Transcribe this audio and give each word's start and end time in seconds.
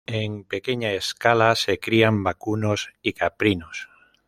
En 0.07 0.45
pequeña 0.45 0.93
escala 0.93 1.53
se 1.55 1.79
crían 1.79 2.23
vacunos 2.23 2.89
y 3.03 3.13
caprinos. 3.13 3.87